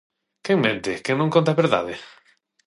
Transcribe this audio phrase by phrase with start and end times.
[0.45, 1.93] ¿Quen mente?, ¿quen non conta a verdade?